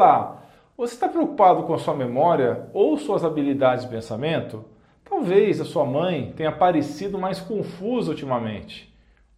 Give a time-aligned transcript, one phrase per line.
[0.00, 0.44] Olá,
[0.78, 4.64] você está preocupado com a sua memória ou suas habilidades de pensamento?
[5.04, 8.90] Talvez a sua mãe tenha parecido mais confusa ultimamente.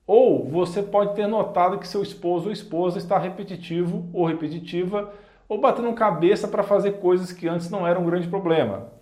[0.06, 5.12] Ou você pode ter notado que seu esposo ou esposa está repetitivo ou repetitiva
[5.48, 8.92] ou batendo cabeça para fazer coisas que antes não eram um grande problema.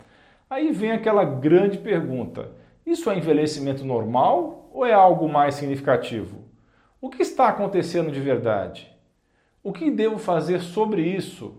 [0.49, 2.53] Aí vem aquela grande pergunta:
[2.87, 6.39] isso é envelhecimento normal ou é algo mais significativo?
[7.03, 8.90] O que está acontecendo de verdade?
[9.63, 11.53] O que devo fazer sobre isso?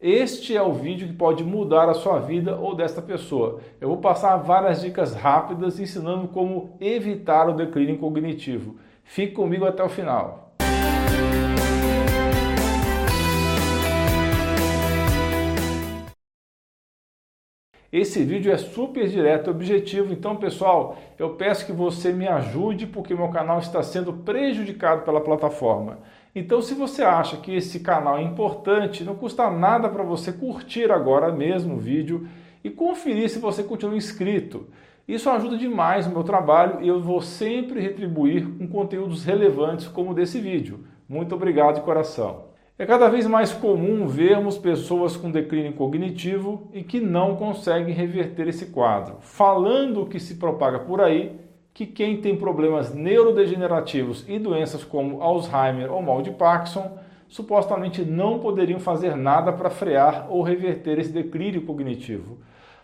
[0.00, 3.60] Este é o vídeo que pode mudar a sua vida ou desta pessoa.
[3.80, 8.76] Eu vou passar várias dicas rápidas ensinando como evitar o declínio cognitivo.
[9.02, 10.54] Fique comigo até o final.
[17.90, 22.88] Esse vídeo é super direto e objetivo, então pessoal, eu peço que você me ajude
[22.88, 25.98] porque meu canal está sendo prejudicado pela plataforma.
[26.34, 30.90] Então se você acha que esse canal é importante, não custa nada para você curtir
[30.90, 32.26] agora mesmo o vídeo
[32.64, 34.66] e conferir se você continua inscrito.
[35.06, 40.10] Isso ajuda demais o meu trabalho e eu vou sempre retribuir com conteúdos relevantes como
[40.10, 40.80] o desse vídeo.
[41.08, 42.46] Muito obrigado de coração.
[42.76, 48.48] É cada vez mais comum vermos pessoas com declínio cognitivo e que não conseguem reverter
[48.48, 51.38] esse quadro, falando que se propaga por aí
[51.74, 56.96] que quem tem problemas neurodegenerativos e doenças como Alzheimer ou mal de Parkinson
[57.28, 62.38] supostamente não poderiam fazer nada para frear ou reverter esse declínio cognitivo.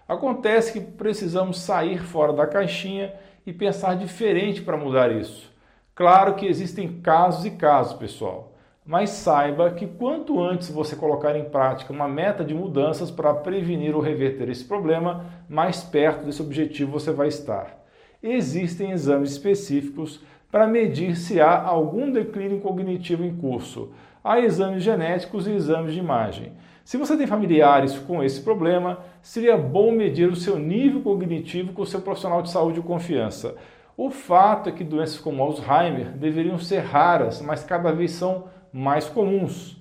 [0.07, 3.15] Acontece que precisamos sair fora da caixinha
[3.47, 5.51] e pensar diferente para mudar isso.
[5.95, 8.51] Claro que existem casos e casos, pessoal
[8.91, 13.95] mas saiba que quanto antes você colocar em prática uma meta de mudanças para prevenir
[13.95, 17.80] ou reverter esse problema, mais perto desse objetivo você vai estar.
[18.23, 23.91] Existem exames específicos para medir se há algum declínio cognitivo em curso.
[24.23, 26.53] Há exames genéticos e exames de imagem.
[26.85, 31.83] Se você tem familiares com esse problema, seria bom medir o seu nível cognitivo com
[31.83, 33.55] o seu profissional de saúde de confiança.
[33.97, 39.09] O fato é que doenças como Alzheimer deveriam ser raras, mas cada vez são mais
[39.09, 39.81] comuns.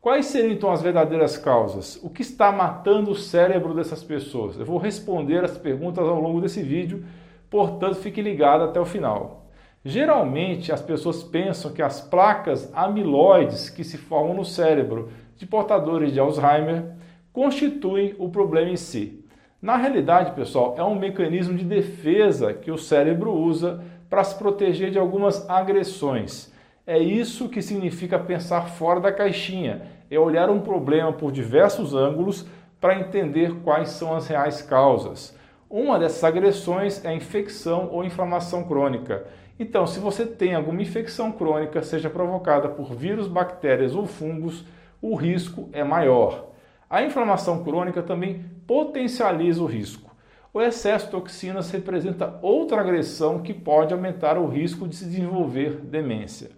[0.00, 1.98] Quais seriam então as verdadeiras causas?
[2.02, 4.56] O que está matando o cérebro dessas pessoas?
[4.56, 7.04] Eu vou responder as perguntas ao longo desse vídeo,
[7.50, 9.46] portanto fique ligado até o final.
[9.84, 16.12] Geralmente as pessoas pensam que as placas amiloides que se formam no cérebro de portadores
[16.12, 16.96] de Alzheimer
[17.32, 19.24] constituem o problema em si.
[19.60, 24.90] Na realidade, pessoal, é um mecanismo de defesa que o cérebro usa para se proteger
[24.90, 26.52] de algumas agressões.
[26.86, 32.46] É isso que significa pensar fora da caixinha, é olhar um problema por diversos ângulos
[32.80, 35.36] para entender quais são as reais causas.
[35.68, 39.26] Uma dessas agressões é a infecção ou inflamação crônica.
[39.58, 44.64] Então, se você tem alguma infecção crônica, seja provocada por vírus, bactérias ou fungos,
[45.02, 46.50] o risco é maior.
[46.88, 50.14] A inflamação crônica também potencializa o risco.
[50.54, 55.80] O excesso de toxinas representa outra agressão que pode aumentar o risco de se desenvolver
[55.82, 56.50] demência.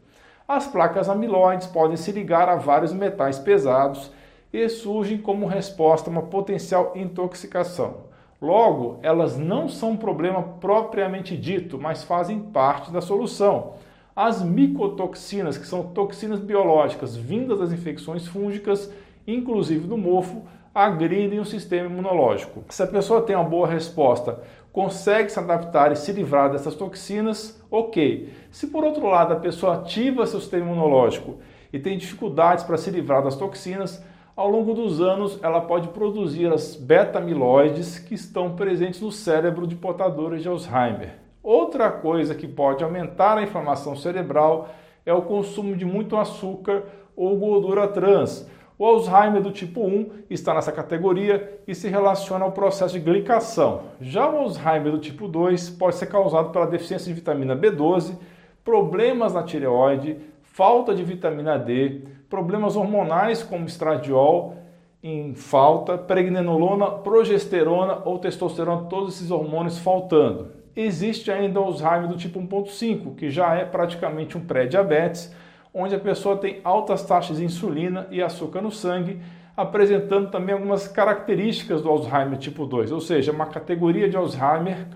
[0.46, 4.12] As placas amiloides podem se ligar a vários metais pesados
[4.52, 8.07] e surgem como resposta a uma potencial intoxicação.
[8.40, 13.74] Logo, elas não são um problema propriamente dito, mas fazem parte da solução.
[14.14, 18.92] As micotoxinas, que são toxinas biológicas vindas das infecções fúngicas,
[19.26, 22.64] inclusive do mofo, agridem o sistema imunológico.
[22.68, 24.40] Se a pessoa tem uma boa resposta,
[24.72, 28.32] consegue se adaptar e se livrar dessas toxinas, ok.
[28.52, 31.38] Se por outro lado a pessoa ativa seu sistema imunológico
[31.72, 34.00] e tem dificuldades para se livrar das toxinas,
[34.38, 39.74] ao longo dos anos ela pode produzir as beta-amiloides que estão presentes no cérebro de
[39.74, 41.18] portadores de Alzheimer.
[41.42, 44.68] Outra coisa que pode aumentar a inflamação cerebral
[45.04, 46.84] é o consumo de muito açúcar
[47.16, 48.48] ou gordura trans,
[48.78, 53.86] o Alzheimer do tipo 1 está nessa categoria e se relaciona ao processo de glicação.
[54.00, 58.16] Já o Alzheimer do tipo 2 pode ser causado pela deficiência de vitamina B12,
[58.64, 64.56] problemas na tireoide, falta de vitamina D, problemas hormonais como estradiol
[65.02, 70.52] em falta, pregnenolona, progesterona ou testosterona, todos esses hormônios faltando.
[70.74, 75.34] Existe ainda o Alzheimer do tipo 1.5, que já é praticamente um pré-diabetes,
[75.72, 79.20] onde a pessoa tem altas taxas de insulina e açúcar no sangue,
[79.56, 84.86] apresentando também algumas características do Alzheimer tipo 2, ou seja, uma categoria de Alzheimer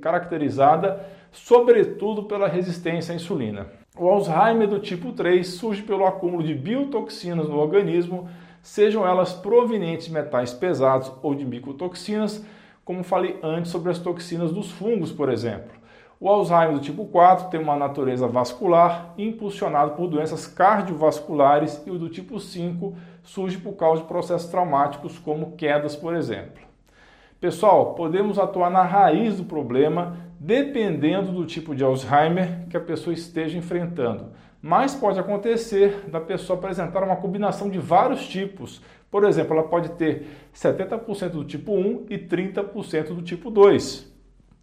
[0.00, 3.66] caracterizada sobretudo pela resistência à insulina.
[3.96, 8.28] O Alzheimer do tipo 3 surge pelo acúmulo de biotoxinas no organismo,
[8.60, 12.44] sejam elas provenientes de metais pesados ou de micotoxinas,
[12.84, 15.70] como falei antes sobre as toxinas dos fungos, por exemplo.
[16.18, 21.98] O Alzheimer do tipo 4 tem uma natureza vascular, impulsionado por doenças cardiovasculares, e o
[21.98, 26.64] do tipo 5 surge por causa de processos traumáticos como quedas, por exemplo.
[27.40, 33.14] Pessoal, podemos atuar na raiz do problema dependendo do tipo de Alzheimer que a pessoa
[33.14, 34.26] esteja enfrentando.
[34.60, 38.82] Mas pode acontecer da pessoa apresentar uma combinação de vários tipos.
[39.10, 44.12] Por exemplo, ela pode ter 70% do tipo 1 e 30% do tipo 2.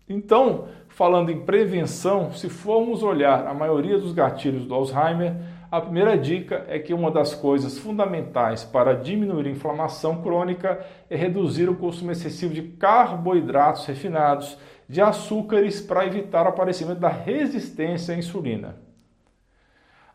[0.08, 5.36] Então, falando em prevenção, se formos olhar a maioria dos gatilhos do Alzheimer,
[5.72, 11.16] a primeira dica é que uma das coisas fundamentais para diminuir a inflamação crônica é
[11.16, 14.58] reduzir o consumo excessivo de carboidratos refinados,
[14.88, 18.76] de açúcares, para evitar o aparecimento da resistência à insulina.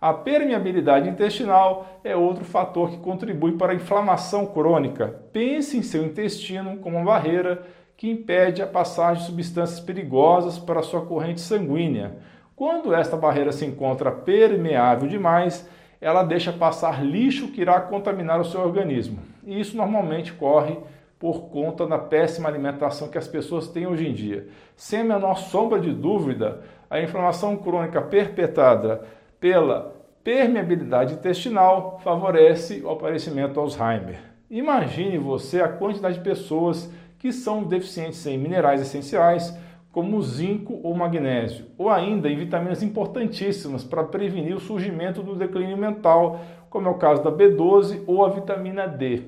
[0.01, 5.21] A permeabilidade intestinal é outro fator que contribui para a inflamação crônica.
[5.33, 7.67] Pense em seu intestino como uma barreira
[7.97, 12.19] que impede a passagem de substâncias perigosas para sua corrente sanguínea.
[12.55, 15.67] Quando esta barreira se encontra permeável demais,
[16.01, 19.19] ela deixa passar lixo que irá contaminar o seu organismo.
[19.47, 20.77] E isso normalmente corre
[21.19, 24.49] por conta da péssima alimentação que as pessoas têm hoje em dia.
[24.77, 29.03] Sem a menor sombra de dúvida, a inflamação crônica perpetrada
[29.41, 34.19] pela permeabilidade intestinal favorece o aparecimento do Alzheimer.
[34.51, 39.57] Imagine você a quantidade de pessoas que são deficientes em minerais essenciais,
[39.91, 45.77] como zinco ou magnésio, ou ainda em vitaminas importantíssimas para prevenir o surgimento do declínio
[45.77, 49.23] mental, como é o caso da B12 ou a vitamina D.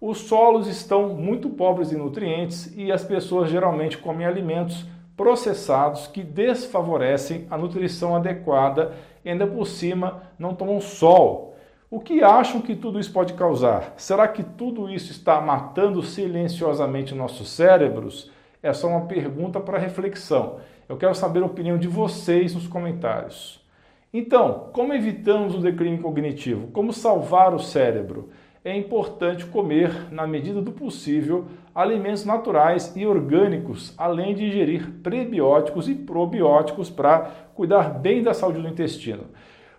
[0.00, 4.84] Os solos estão muito pobres em nutrientes e as pessoas geralmente comem alimentos
[5.16, 8.92] processados que desfavorecem a nutrição adequada
[9.24, 11.56] e ainda por cima não tomam sol,
[11.88, 13.94] o que acham que tudo isso pode causar?
[13.96, 18.28] Será que tudo isso está matando silenciosamente nossos cérebros?
[18.60, 20.56] É só uma pergunta para reflexão.
[20.88, 23.64] Eu quero saber a opinião de vocês nos comentários.
[24.12, 26.66] Então, como evitamos o declínio cognitivo?
[26.72, 28.30] Como salvar o cérebro?
[28.66, 35.88] É importante comer, na medida do possível, alimentos naturais e orgânicos, além de ingerir prebióticos
[35.88, 39.26] e probióticos para cuidar bem da saúde do intestino.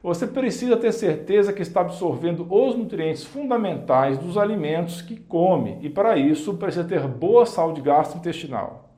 [0.02, 5.90] Você precisa ter certeza que está absorvendo os nutrientes fundamentais dos alimentos que come e,
[5.90, 8.90] para isso, precisa ter boa saúde gastrointestinal.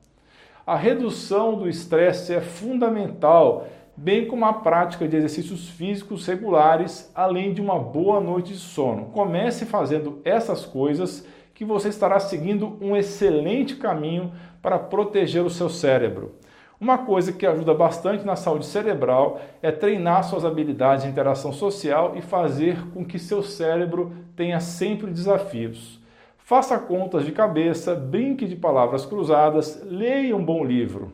[0.67, 3.65] A redução do estresse é fundamental,
[4.01, 9.07] bem como a prática de exercícios físicos regulares, além de uma boa noite de sono.
[9.07, 14.31] Comece fazendo essas coisas que você estará seguindo um excelente caminho
[14.61, 16.35] para proteger o seu cérebro.
[16.79, 22.13] Uma coisa que ajuda bastante na saúde cerebral é treinar suas habilidades de interação social
[22.15, 25.99] e fazer com que seu cérebro tenha sempre desafios.
[26.37, 31.11] Faça contas de cabeça, brinque de palavras cruzadas, leia um bom livro.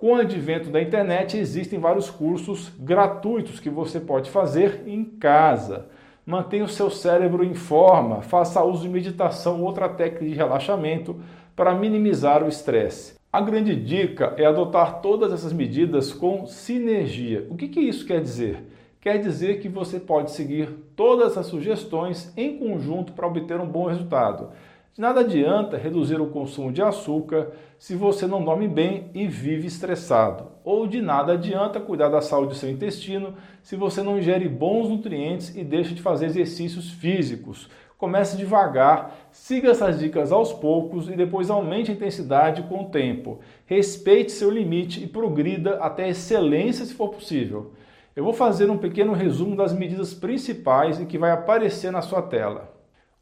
[0.00, 5.88] Com o advento da internet, existem vários cursos gratuitos que você pode fazer em casa.
[6.24, 11.20] Mantenha o seu cérebro em forma, faça uso de meditação ou outra técnica de relaxamento
[11.54, 13.12] para minimizar o estresse.
[13.30, 17.46] A grande dica é adotar todas essas medidas com sinergia.
[17.50, 18.64] O que, que isso quer dizer?
[19.02, 23.84] Quer dizer que você pode seguir todas as sugestões em conjunto para obter um bom
[23.84, 24.48] resultado.
[24.92, 29.68] De nada adianta reduzir o consumo de açúcar se você não dorme bem e vive
[29.68, 30.48] estressado.
[30.64, 34.88] Ou de nada adianta cuidar da saúde do seu intestino se você não ingere bons
[34.88, 37.70] nutrientes e deixa de fazer exercícios físicos.
[37.96, 43.38] Comece devagar, siga essas dicas aos poucos e depois aumente a intensidade com o tempo.
[43.66, 47.74] Respeite seu limite e progrida até a excelência se for possível.
[48.16, 52.22] Eu vou fazer um pequeno resumo das medidas principais e que vai aparecer na sua
[52.22, 52.79] tela.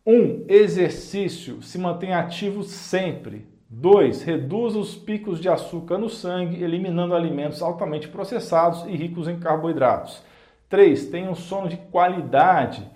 [0.09, 0.11] 1.
[0.11, 1.61] Um, exercício.
[1.61, 3.47] Se mantenha ativo sempre.
[3.69, 4.23] 2.
[4.23, 10.23] Reduza os picos de açúcar no sangue, eliminando alimentos altamente processados e ricos em carboidratos.
[10.71, 11.11] 3.
[11.11, 12.89] Tenha um sono de qualidade.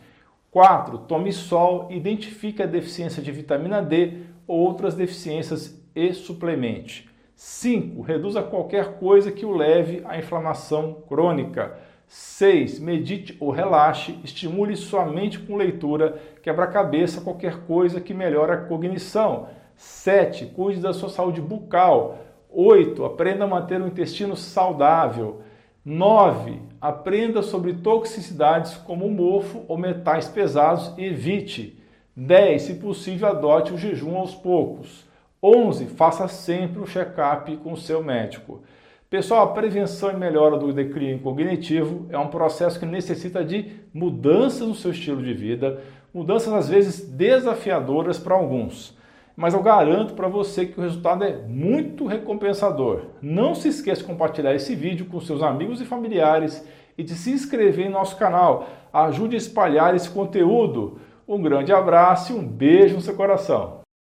[0.50, 1.00] 4.
[1.00, 7.10] Tome sol, identifique a deficiência de vitamina D ou outras deficiências e suplemente.
[7.36, 8.00] 5.
[8.00, 11.76] Reduza qualquer coisa que o leve à inflamação crônica.
[12.32, 12.80] 6.
[12.80, 19.48] Medite ou relaxe, estimule sua mente com leitura, quebra-cabeça, qualquer coisa que melhore a cognição.
[19.76, 20.46] 7.
[20.46, 22.18] Cuide da sua saúde bucal.
[22.50, 23.04] 8.
[23.04, 25.42] Aprenda a manter o intestino saudável.
[25.84, 26.58] 9.
[26.80, 31.78] Aprenda sobre toxicidades como mofo ou metais pesados e evite.
[32.16, 32.62] 10.
[32.62, 35.04] Se possível, adote o jejum aos poucos.
[35.42, 35.86] 11.
[35.86, 38.62] Faça sempre um check-up com o seu médico.
[39.12, 44.66] Pessoal, a prevenção e melhora do declínio cognitivo é um processo que necessita de mudanças
[44.66, 45.82] no seu estilo de vida,
[46.14, 48.96] mudanças às vezes desafiadoras para alguns
[49.36, 53.06] mas eu garanto para você que o resultado é muito recompensador.
[53.20, 56.66] Não se esqueça de compartilhar esse vídeo com seus amigos e familiares
[56.96, 58.68] e de se inscrever em nosso canal.
[58.92, 61.00] Ajude a espalhar esse conteúdo.
[61.26, 63.81] Um grande abraço e um beijo no seu coração.